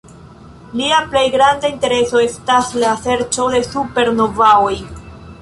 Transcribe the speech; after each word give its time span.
Lia 0.79 1.01
plej 1.11 1.21
granda 1.35 1.71
intereso 1.73 2.23
estas 2.29 2.73
la 2.85 2.95
serĉo 3.05 3.47
de 3.57 3.61
supernovaoj. 3.69 4.75